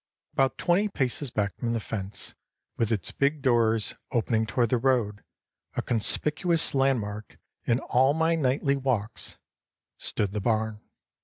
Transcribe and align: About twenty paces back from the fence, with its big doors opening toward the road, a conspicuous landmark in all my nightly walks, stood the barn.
About 0.33 0.57
twenty 0.57 0.87
paces 0.87 1.29
back 1.29 1.55
from 1.55 1.73
the 1.73 1.79
fence, 1.79 2.33
with 2.75 2.91
its 2.91 3.11
big 3.11 3.43
doors 3.43 3.93
opening 4.11 4.47
toward 4.47 4.69
the 4.71 4.79
road, 4.79 5.23
a 5.75 5.83
conspicuous 5.83 6.73
landmark 6.73 7.37
in 7.65 7.77
all 7.81 8.15
my 8.15 8.33
nightly 8.33 8.75
walks, 8.75 9.37
stood 9.99 10.31
the 10.31 10.41
barn. 10.41 10.81